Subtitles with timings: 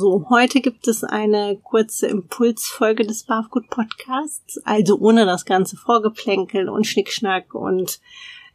[0.00, 6.70] So, heute gibt es eine kurze Impulsfolge des Barfgut Podcasts, also ohne das ganze Vorgeplänkel
[6.70, 8.00] und Schnickschnack und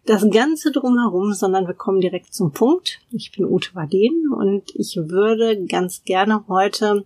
[0.07, 3.00] das Ganze drumherum, sondern wir kommen direkt zum Punkt.
[3.11, 7.05] Ich bin Ute Waden und ich würde ganz gerne heute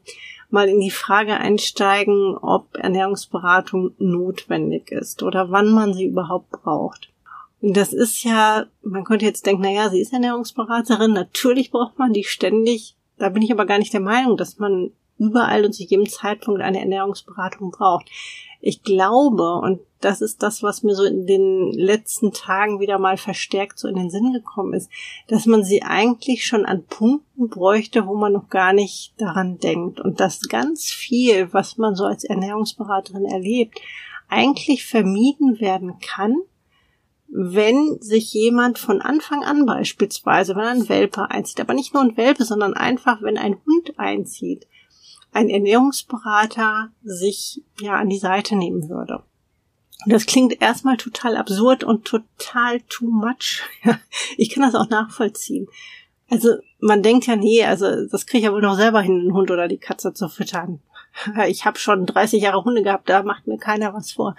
[0.49, 7.09] mal in die Frage einsteigen, ob Ernährungsberatung notwendig ist oder wann man sie überhaupt braucht.
[7.59, 12.13] Und das ist ja, man könnte jetzt denken, naja, sie ist Ernährungsberaterin, natürlich braucht man
[12.13, 12.95] die ständig.
[13.19, 16.61] Da bin ich aber gar nicht der Meinung, dass man überall und zu jedem Zeitpunkt
[16.61, 18.09] eine Ernährungsberatung braucht.
[18.61, 23.17] Ich glaube, und das ist das, was mir so in den letzten Tagen wieder mal
[23.17, 24.89] verstärkt so in den Sinn gekommen ist,
[25.27, 29.99] dass man sie eigentlich schon an Punkten bräuchte, wo man noch gar nicht daran denkt.
[29.99, 33.79] Und dass ganz viel, was man so als Ernährungsberaterin erlebt,
[34.29, 36.37] eigentlich vermieden werden kann,
[37.31, 42.17] wenn sich jemand von Anfang an beispielsweise, wenn ein Welpe einzieht, aber nicht nur ein
[42.17, 44.67] Welpe, sondern einfach, wenn ein Hund einzieht,
[45.31, 49.23] ein Ernährungsberater sich ja an die Seite nehmen würde.
[50.05, 53.63] Und das klingt erstmal total absurd und total too much.
[54.37, 55.67] ich kann das auch nachvollziehen.
[56.29, 59.33] Also man denkt ja, nee, also das kriege ich ja wohl noch selber hin, den
[59.33, 60.81] Hund oder die Katze zu füttern.
[61.47, 64.35] Ich habe schon 30 Jahre Hunde gehabt, da macht mir keiner was vor.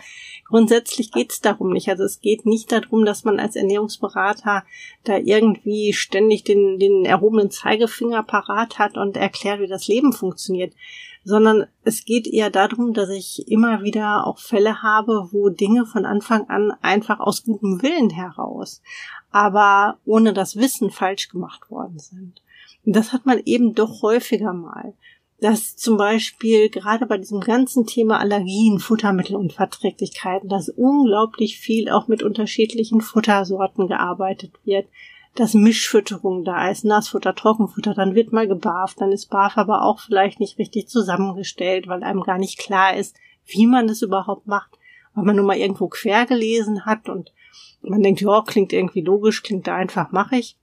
[0.49, 1.89] Grundsätzlich geht es darum nicht.
[1.89, 4.65] Also es geht nicht darum, dass man als Ernährungsberater
[5.05, 10.75] da irgendwie ständig den, den erhobenen Zeigefinger parat hat und erklärt, wie das Leben funktioniert,
[11.25, 16.07] sondern es geht eher darum, dass ich immer wieder auch Fälle habe, wo Dinge von
[16.07, 18.81] Anfang an einfach aus gutem Willen heraus,
[19.31, 22.43] aber ohne das Wissen falsch gemacht worden sind.
[22.87, 24.95] Und das hat man eben doch häufiger mal
[25.41, 32.23] dass zum Beispiel gerade bei diesem ganzen Thema Allergien, Futtermittelunverträglichkeiten, dass unglaublich viel auch mit
[32.23, 34.87] unterschiedlichen Futtersorten gearbeitet wird,
[35.35, 40.01] dass Mischfütterung da ist, Nassfutter, Trockenfutter, dann wird mal gebarft, dann ist Barf aber auch
[40.01, 43.17] vielleicht nicht richtig zusammengestellt, weil einem gar nicht klar ist,
[43.47, 44.79] wie man das überhaupt macht,
[45.15, 47.33] weil man nur mal irgendwo quer gelesen hat und
[47.83, 50.57] man denkt, ja, klingt irgendwie logisch, klingt da einfach, mache ich.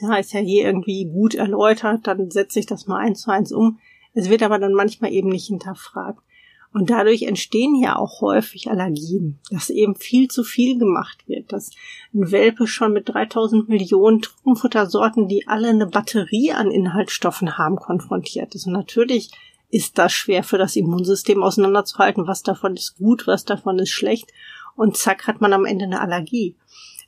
[0.00, 3.52] Ja, ist ja hier irgendwie gut erläutert, dann setze ich das mal eins zu eins
[3.52, 3.78] um.
[4.18, 6.24] Es wird aber dann manchmal eben nicht hinterfragt.
[6.72, 11.70] Und dadurch entstehen ja auch häufig Allergien, dass eben viel zu viel gemacht wird, dass
[12.12, 18.56] ein Welpe schon mit 3000 Millionen Trockenfuttersorten, die alle eine Batterie an Inhaltsstoffen haben, konfrontiert
[18.56, 18.66] ist.
[18.66, 19.30] Und natürlich
[19.70, 24.32] ist das schwer für das Immunsystem auseinanderzuhalten, was davon ist gut, was davon ist schlecht.
[24.74, 26.56] Und zack hat man am Ende eine Allergie.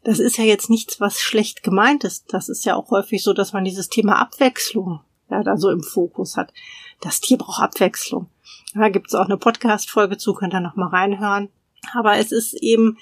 [0.04, 2.32] Das ist ja jetzt nichts, was schlecht gemeint ist.
[2.32, 5.82] Das ist ja auch häufig so, dass man dieses Thema Abwechslung ja, da so im
[5.82, 6.52] Fokus hat.
[7.00, 8.28] Das Tier braucht Abwechslung.
[8.74, 11.48] Da gibt's auch eine Podcast-Folge zu, könnt ihr noch mal reinhören.
[11.94, 12.98] Aber es ist eben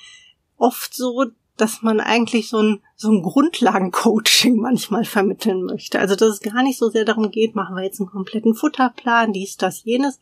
[0.57, 6.01] oft so, dass man eigentlich so ein, so ein Grundlagencoaching manchmal vermitteln möchte.
[6.01, 9.33] Also, dass es gar nicht so sehr darum geht, machen wir jetzt einen kompletten Futterplan,
[9.33, 10.19] dies, das, jenes,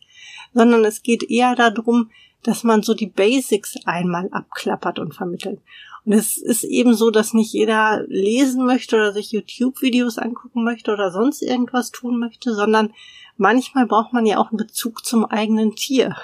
[0.53, 2.11] sondern es geht eher darum,
[2.43, 5.59] dass man so die Basics einmal abklappert und vermittelt.
[6.05, 10.93] Und es ist eben so, dass nicht jeder lesen möchte oder sich YouTube-Videos angucken möchte
[10.93, 12.93] oder sonst irgendwas tun möchte, sondern
[13.37, 16.15] manchmal braucht man ja auch einen Bezug zum eigenen Tier.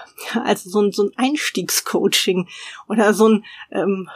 [0.44, 2.48] Also so ein, so ein Einstiegscoaching
[2.88, 4.10] oder so ein ähm,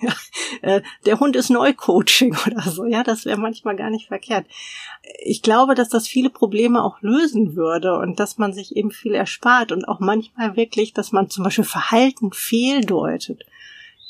[0.62, 2.84] äh, der Hund ist Neu-Coaching oder so.
[2.84, 4.46] Ja, das wäre manchmal gar nicht verkehrt.
[5.22, 9.14] Ich glaube, dass das viele Probleme auch lösen würde und dass man sich eben viel
[9.14, 13.44] erspart und auch manchmal wirklich, dass man zum Beispiel Verhalten fehldeutet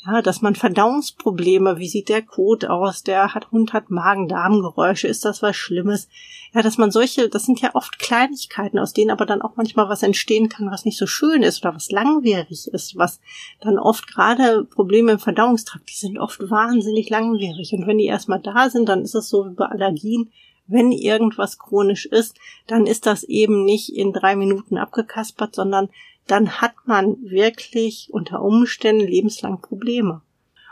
[0.05, 5.25] ja, dass man Verdauungsprobleme, wie sieht der Kot aus, der hat, Hund hat Magen-Darm-Geräusche, ist
[5.25, 6.09] das was Schlimmes?
[6.53, 9.89] Ja, dass man solche, das sind ja oft Kleinigkeiten, aus denen aber dann auch manchmal
[9.89, 13.19] was entstehen kann, was nicht so schön ist oder was langwierig ist, was
[13.61, 17.73] dann oft gerade Probleme im Verdauungstrakt, die sind oft wahnsinnig langwierig.
[17.73, 20.31] Und wenn die erstmal da sind, dann ist es so wie bei Allergien,
[20.67, 25.89] wenn irgendwas chronisch ist, dann ist das eben nicht in drei Minuten abgekaspert, sondern
[26.27, 30.21] dann hat man wirklich unter Umständen lebenslang Probleme.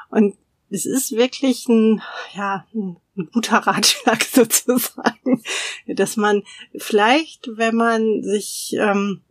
[0.09, 0.35] Und
[0.69, 2.01] es ist wirklich ein,
[2.33, 2.97] ja, ein,
[3.31, 5.43] guter Ratschlag sozusagen,
[5.87, 6.43] dass man
[6.75, 9.21] vielleicht, wenn man sich, ähm,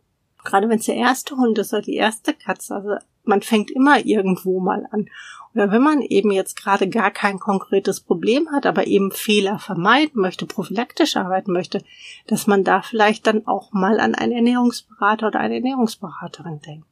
[0.43, 4.05] gerade wenn es der erste Hund ist oder die erste Katze, also man fängt immer
[4.05, 5.09] irgendwo mal an.
[5.53, 10.21] Oder wenn man eben jetzt gerade gar kein konkretes Problem hat, aber eben Fehler vermeiden
[10.21, 11.83] möchte, prophylaktisch arbeiten möchte,
[12.27, 16.87] dass man da vielleicht dann auch mal an einen Ernährungsberater oder eine Ernährungsberaterin denkt.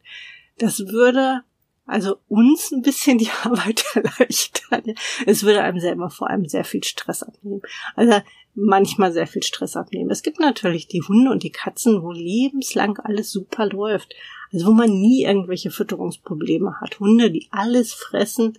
[0.59, 1.43] Das würde
[1.87, 4.95] also uns ein bisschen die Arbeit erleichtern.
[5.25, 7.61] Es würde einem selber vor allem sehr viel Stress abnehmen.
[7.95, 8.21] Also
[8.53, 10.09] manchmal sehr viel Stress abnehmen.
[10.09, 14.13] Es gibt natürlich die Hunde und die Katzen, wo lebenslang alles super läuft.
[14.53, 16.99] Also wo man nie irgendwelche Fütterungsprobleme hat.
[16.99, 18.57] Hunde, die alles fressen,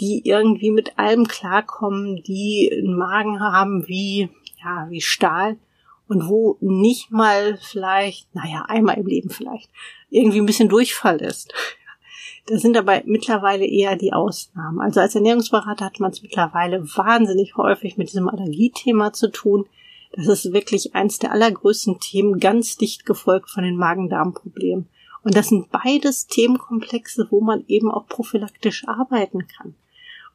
[0.00, 4.30] die irgendwie mit allem klarkommen, die einen Magen haben wie,
[4.62, 5.56] ja, wie Stahl
[6.08, 9.70] und wo nicht mal vielleicht, naja, einmal im Leben vielleicht,
[10.10, 11.52] irgendwie ein bisschen Durchfall ist.
[12.46, 14.80] Das sind aber mittlerweile eher die Ausnahmen.
[14.80, 19.66] Also als Ernährungsberater hat man es mittlerweile wahnsinnig häufig mit diesem Allergiethema zu tun.
[20.12, 24.88] Das ist wirklich eins der allergrößten Themen, ganz dicht gefolgt von den Magen-Darm-Problemen.
[25.22, 29.74] Und das sind beides Themenkomplexe, wo man eben auch prophylaktisch arbeiten kann.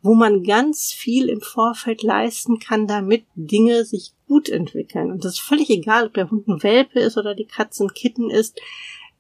[0.01, 5.11] Wo man ganz viel im Vorfeld leisten kann, damit Dinge sich gut entwickeln.
[5.11, 7.93] Und das ist völlig egal, ob der Hund ein Welpe ist oder die Katze ein
[7.93, 8.59] Kitten ist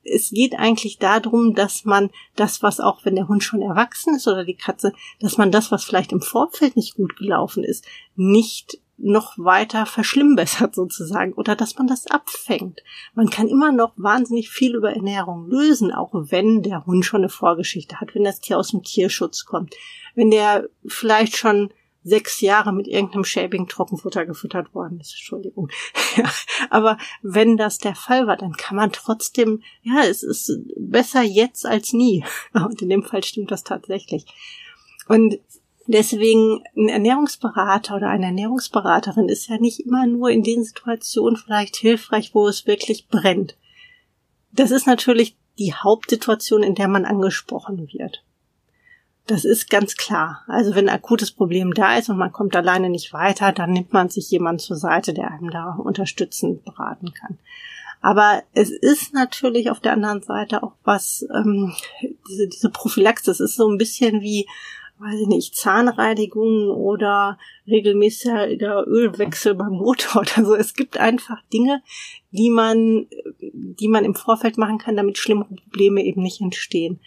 [0.05, 4.27] es geht eigentlich darum, dass man das, was auch wenn der Hund schon erwachsen ist
[4.27, 7.85] oder die Katze, dass man das, was vielleicht im Vorfeld nicht gut gelaufen ist,
[8.15, 12.81] nicht noch weiter verschlimmbessert sozusagen oder dass man das abfängt.
[13.13, 17.29] Man kann immer noch wahnsinnig viel über Ernährung lösen, auch wenn der Hund schon eine
[17.29, 19.75] Vorgeschichte hat, wenn das Tier aus dem Tierschutz kommt,
[20.15, 21.71] wenn der vielleicht schon
[22.05, 25.13] sechs Jahre mit irgendeinem schäbigen Trockenfutter gefüttert worden ist.
[25.13, 25.69] Entschuldigung.
[26.17, 26.31] Ja,
[26.69, 31.65] aber wenn das der Fall war, dann kann man trotzdem, ja, es ist besser jetzt
[31.65, 32.23] als nie.
[32.53, 34.25] Und in dem Fall stimmt das tatsächlich.
[35.09, 35.39] Und
[35.87, 41.75] deswegen ein Ernährungsberater oder eine Ernährungsberaterin ist ja nicht immer nur in den Situationen vielleicht
[41.75, 43.57] hilfreich, wo es wirklich brennt.
[44.51, 48.23] Das ist natürlich die Hauptsituation, in der man angesprochen wird.
[49.27, 50.43] Das ist ganz klar.
[50.47, 53.91] Also wenn ein akutes Problem da ist und man kommt alleine nicht weiter, dann nimmt
[53.91, 57.39] man sich jemand zur Seite, der einem da unterstützend beraten kann.
[58.01, 61.73] Aber es ist natürlich auf der anderen Seite auch was, ähm,
[62.29, 64.47] diese, diese Prophylaxis ist so ein bisschen wie,
[64.99, 67.37] weiß ich nicht, Zahnreinigung oder
[67.67, 70.55] regelmäßiger Ölwechsel beim Motor oder so.
[70.55, 71.81] Es gibt einfach Dinge,
[72.31, 73.07] die man,
[73.41, 76.99] die man im Vorfeld machen kann, damit schlimme Probleme eben nicht entstehen.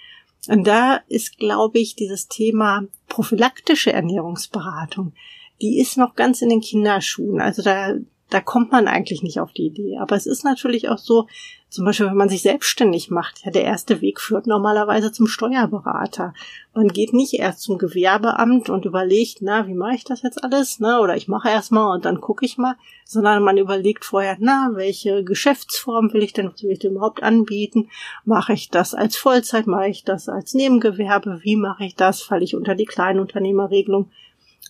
[0.49, 5.13] Und da ist, glaube ich, dieses Thema prophylaktische Ernährungsberatung,
[5.61, 7.41] die ist noch ganz in den Kinderschuhen.
[7.41, 7.95] Also da,
[8.31, 9.99] da kommt man eigentlich nicht auf die Idee.
[9.99, 11.27] Aber es ist natürlich auch so,
[11.71, 16.33] zum Beispiel, wenn man sich selbstständig macht, ja, der erste Weg führt normalerweise zum Steuerberater.
[16.75, 20.81] Man geht nicht erst zum Gewerbeamt und überlegt, na, wie mache ich das jetzt alles,
[20.81, 21.01] ne?
[21.01, 24.71] Oder ich mache erst mal und dann gucke ich mal, sondern man überlegt vorher, na,
[24.75, 27.91] welche Geschäftsform will ich denn, will ich denn überhaupt anbieten?
[28.25, 32.23] Mache ich das als Vollzeit, mache ich das als Nebengewerbe, wie mache ich das?
[32.23, 34.11] Falle ich unter die Kleinunternehmerregelung?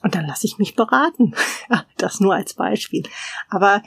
[0.02, 1.34] Und dann lasse ich mich beraten.
[1.96, 3.02] das nur als Beispiel.
[3.48, 3.82] Aber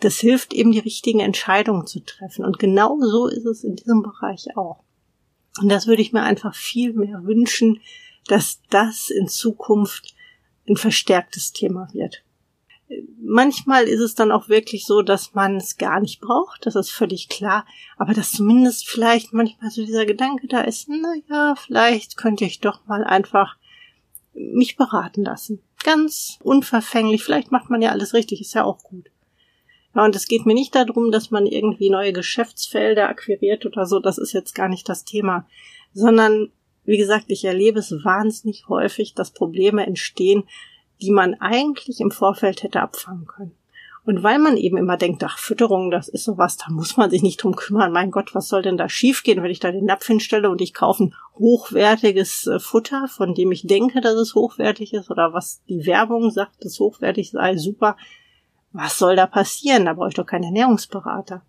[0.00, 2.44] das hilft eben die richtigen Entscheidungen zu treffen.
[2.44, 4.82] Und genau so ist es in diesem Bereich auch.
[5.60, 7.80] Und das würde ich mir einfach viel mehr wünschen,
[8.26, 10.14] dass das in Zukunft
[10.68, 12.22] ein verstärktes Thema wird.
[13.20, 16.90] Manchmal ist es dann auch wirklich so, dass man es gar nicht braucht, das ist
[16.90, 17.64] völlig klar,
[17.96, 22.60] aber dass zumindest vielleicht manchmal so dieser Gedanke da ist, na ja, vielleicht könnte ich
[22.60, 23.56] doch mal einfach
[24.34, 25.62] mich beraten lassen.
[25.84, 29.10] Ganz unverfänglich, vielleicht macht man ja alles richtig, ist ja auch gut.
[29.94, 34.00] Ja, und es geht mir nicht darum, dass man irgendwie neue Geschäftsfelder akquiriert oder so,
[34.00, 35.46] das ist jetzt gar nicht das Thema,
[35.92, 36.50] sondern
[36.84, 40.44] wie gesagt, ich erlebe es wahnsinnig häufig, dass Probleme entstehen,
[41.00, 43.54] die man eigentlich im Vorfeld hätte abfangen können.
[44.04, 47.22] Und weil man eben immer denkt, ach, Fütterung, das ist sowas, da muss man sich
[47.22, 47.92] nicht drum kümmern.
[47.92, 50.74] Mein Gott, was soll denn da schiefgehen, wenn ich da den Napf hinstelle und ich
[50.74, 55.62] kaufe ein hochwertiges äh, Futter, von dem ich denke, dass es hochwertig ist oder was
[55.68, 57.96] die Werbung sagt, dass hochwertig sei, super
[58.72, 59.84] was soll da passieren?
[59.84, 61.42] Da brauche ich doch keinen Ernährungsberater.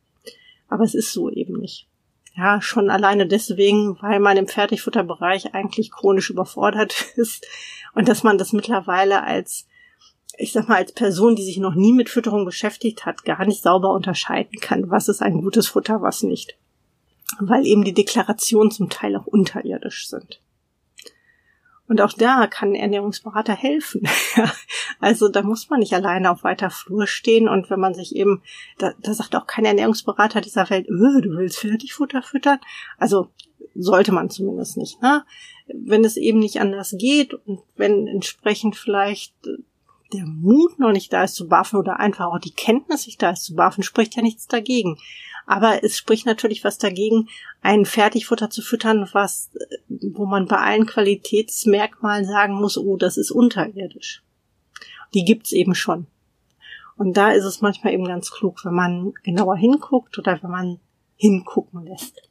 [0.68, 1.88] Aber es ist so eben nicht.
[2.36, 7.46] Ja, schon alleine deswegen, weil man im Fertigfutterbereich eigentlich chronisch überfordert ist
[7.94, 9.68] und dass man das mittlerweile als,
[10.38, 13.62] ich sag mal, als Person, die sich noch nie mit Fütterung beschäftigt hat, gar nicht
[13.62, 16.58] sauber unterscheiden kann, was ist ein gutes Futter, was nicht.
[17.40, 20.40] Weil eben die Deklarationen zum Teil auch unterirdisch sind.
[21.88, 24.08] Und auch da kann Ernährungsberater helfen.
[25.00, 27.50] also da muss man nicht alleine auf weiter Flur stehen.
[27.50, 28.42] Und wenn man sich eben,
[28.78, 32.60] da, da sagt auch kein Ernährungsberater dieser Welt, öh, du willst Fertigfutter füttern.
[32.98, 33.30] Also
[33.76, 35.02] sollte man zumindest nicht.
[35.02, 35.26] Ne?
[35.68, 39.34] Wenn es eben nicht anders geht und wenn entsprechend vielleicht
[40.14, 43.32] der Mut noch nicht da ist zu buffen oder einfach auch die Kenntnis nicht da
[43.32, 44.98] ist zu buffen, spricht ja nichts dagegen.
[45.46, 47.28] Aber es spricht natürlich was dagegen,
[47.62, 49.52] ein Fertigfutter zu füttern, was,
[49.90, 54.24] wo man bei allen Qualitätsmerkmalen sagen muss, oh, das ist unterirdisch.
[55.14, 56.08] Die gibt's eben schon.
[56.96, 60.80] Und da ist es manchmal eben ganz klug, wenn man genauer hinguckt oder wenn man
[61.16, 62.22] hingucken lässt.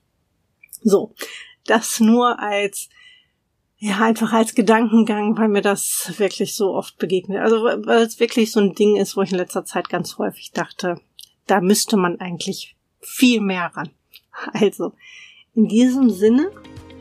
[0.83, 1.15] So,
[1.67, 2.89] das nur als
[3.85, 7.41] ja, einfach als Gedankengang, weil mir das wirklich so oft begegnet.
[7.41, 10.53] Also weil es wirklich so ein Ding ist, wo ich in letzter Zeit ganz häufig
[10.53, 11.01] dachte,
[11.49, 13.91] da müsste man eigentlich viel mehr ran.
[14.55, 14.93] Also,
[15.55, 16.51] in diesem Sinne,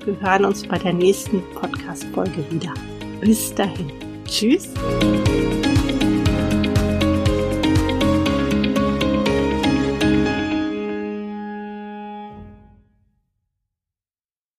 [0.04, 2.74] wir hören uns bei der nächsten Podcast-Folge wieder.
[3.22, 3.90] Bis dahin.
[4.26, 4.68] Tschüss.